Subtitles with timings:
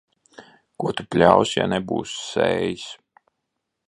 [0.83, 2.87] Ko tu pļausi, ja nebūsi sējis.